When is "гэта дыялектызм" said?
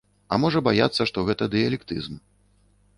1.29-2.21